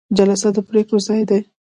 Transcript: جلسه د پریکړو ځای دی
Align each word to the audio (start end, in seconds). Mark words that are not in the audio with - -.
جلسه 0.17 0.47
د 0.55 0.57
پریکړو 0.69 0.97
ځای 1.07 1.21
دی 1.29 1.39